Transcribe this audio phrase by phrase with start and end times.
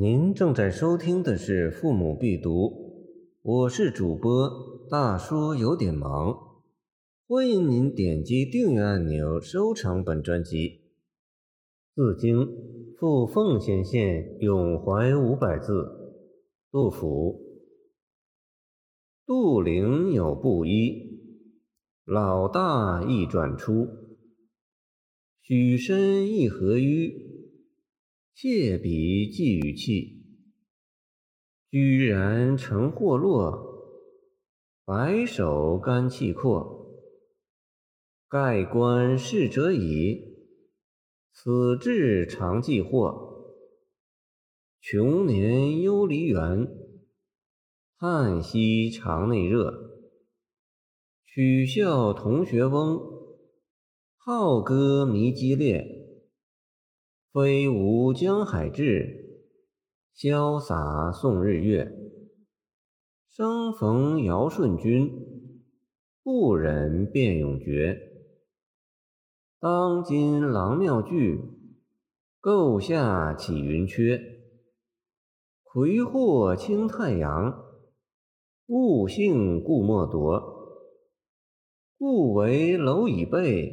[0.00, 2.66] 您正在收听的是《父母必读》，
[3.42, 6.38] 我是主播大叔，有点忙。
[7.26, 10.82] 欢迎您点击订阅按钮，收藏本专辑。
[11.96, 12.46] 自经，
[12.96, 16.14] 赴奉先县咏怀五百字。
[16.70, 17.40] 杜甫。
[19.26, 21.18] 杜陵有布衣，
[22.04, 23.88] 老大亦转出。
[25.42, 27.36] 许身一何纡。
[28.40, 30.22] 谢笔寄语气，
[31.72, 34.14] 居然成祸落。
[34.84, 37.02] 白首甘气阔，
[38.28, 40.36] 盖棺逝者已。
[41.32, 43.56] 此志常寄祸。
[44.80, 46.68] 穷年忧离原，
[47.98, 49.74] 叹息肠内热。
[51.26, 53.00] 取笑同学翁，
[54.16, 55.96] 好歌迷激烈。
[57.30, 59.44] 飞舞江海志，
[60.16, 61.92] 潇洒送日月。
[63.26, 65.10] 生逢尧舜君，
[66.22, 68.00] 不忍便永绝。
[69.60, 71.38] 当今郎庙具，
[72.40, 74.18] 构下起云阙。
[75.62, 77.62] 魁祸倾太阳，
[78.68, 80.56] 物性故莫夺。
[81.98, 83.70] 故为蝼蚁辈，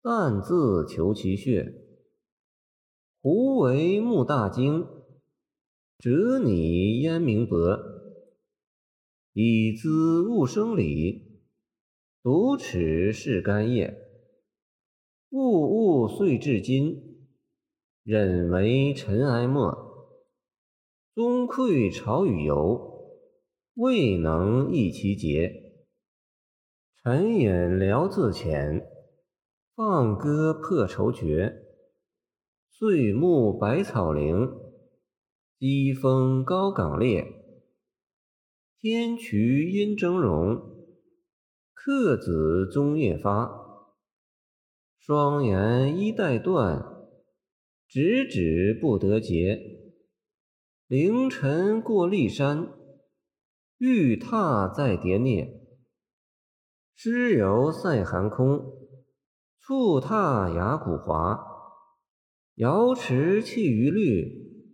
[0.00, 1.82] 但自求其穴。
[3.28, 4.86] 胡为木大惊，
[5.98, 7.76] 折拟焉明伯。
[9.32, 11.42] 以资物生理，
[12.22, 13.98] 独齿是干叶。
[15.30, 17.26] 物物遂至今，
[18.04, 19.76] 忍为尘埃没。
[21.12, 23.10] 终愧朝与游，
[23.74, 25.74] 未能益其节。
[27.02, 28.86] 沉饮聊自遣，
[29.74, 31.65] 放歌破愁绝。
[32.78, 34.50] 岁暮百草零，
[35.58, 37.24] 机风高岗列。
[38.78, 40.60] 天衢阴峥嵘，
[41.72, 43.50] 客子终夜发。
[44.98, 46.84] 双言衣带断，
[47.88, 49.58] 直指不得节。
[50.86, 52.68] 凌晨过骊山，
[53.78, 55.48] 欲踏再叠啮。
[56.94, 58.60] 诗游塞寒空，
[59.60, 61.55] 蹴踏崖谷滑。
[62.56, 64.64] 瑶池气于绿，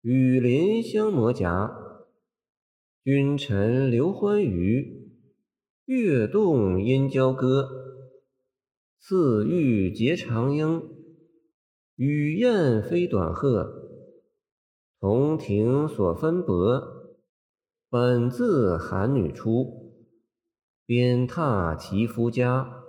[0.00, 1.70] 雨林相摩夹。
[3.04, 5.12] 君臣留欢娱，
[5.84, 7.68] 月动音交歌。
[8.98, 10.88] 次玉结长缨，
[11.96, 13.74] 与燕飞短鹤。
[14.98, 16.82] 同庭所分伯，
[17.90, 19.92] 本自寒女出。
[20.86, 22.84] 鞭挞其夫家，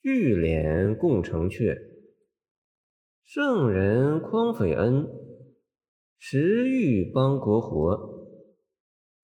[0.00, 1.91] 聚敛共成阙。
[3.34, 5.08] 圣人匡匪恩，
[6.18, 8.28] 时欲邦国活。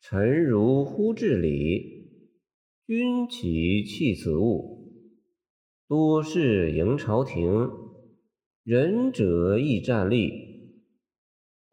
[0.01, 2.09] 臣如呼至礼，
[2.87, 4.95] 君岂弃此物？
[5.87, 7.69] 多事迎朝廷，
[8.65, 10.31] 仁者亦站立。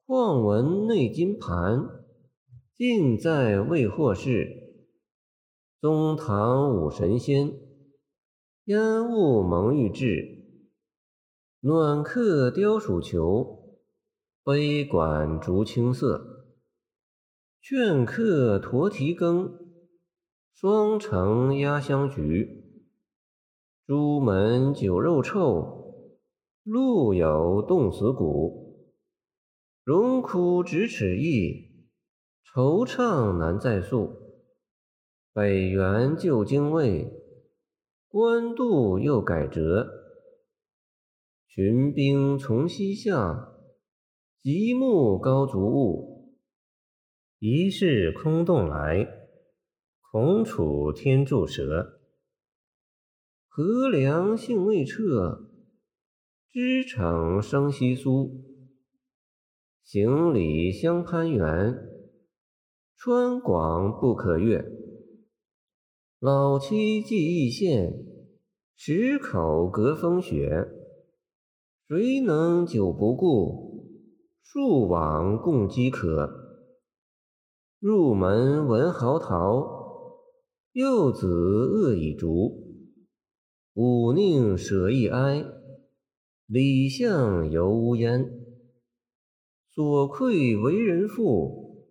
[0.05, 1.87] 况闻内金盘，
[2.75, 4.49] 尽在未获事。
[5.79, 7.53] 宗堂五神仙，
[8.65, 10.34] 烟雾蒙玉质。
[11.67, 13.79] 暖客雕鼠裘，
[14.43, 16.45] 杯管竹青色。
[17.59, 19.57] 劝客驼蹄羹，
[20.53, 22.83] 双城压香菊。
[23.87, 26.13] 朱门酒肉臭，
[26.61, 28.85] 路有冻死骨。
[29.83, 31.87] 荣枯咫尺异，
[32.53, 34.13] 惆怅难再诉。
[35.33, 37.11] 北元旧京卫，
[38.07, 40.03] 官渡又改折。
[41.55, 43.55] 群兵从西向，
[44.41, 46.35] 极目高足物。
[47.39, 49.07] 疑是空洞来，
[50.01, 52.01] 恐楚天柱蛇。
[53.47, 55.49] 河梁性未彻，
[56.51, 58.43] 支撑生稀疏。
[59.81, 61.73] 行李相攀援，
[62.97, 64.61] 川广不可越。
[66.19, 67.93] 老妻寄义县，
[68.75, 70.81] 石口隔风雪。
[71.87, 74.01] 谁能久不顾？
[74.41, 76.27] 数往共饥渴。
[77.79, 80.17] 入门闻嚎啕，
[80.71, 82.89] 幼子饿已逐。
[83.75, 85.45] 忤宁舍一哀，
[86.47, 88.31] 礼相犹无焉。
[89.69, 91.85] 所愧为人父，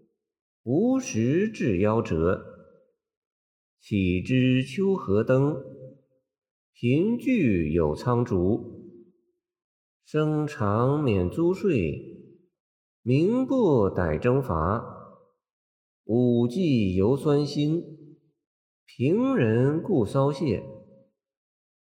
[0.65, 2.45] 无时至夭折。
[3.81, 5.63] 岂知秋荷登，
[6.73, 8.84] 贫具有苍竹。
[10.05, 12.01] 生常免租税，
[13.03, 14.85] 民不逮征伐，
[16.05, 17.83] 五季犹酸辛。
[18.85, 20.63] 平人故骚谢，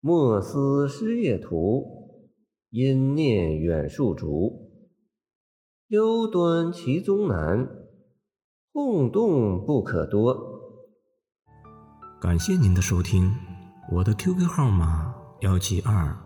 [0.00, 1.94] 莫思失业途。
[2.70, 4.70] 因念远戍逐，
[5.88, 7.68] 忧端其宗难，
[8.72, 10.36] 轰动不可多。
[12.20, 13.32] 感谢您的收听，
[13.92, 16.25] 我的 QQ 号码幺七二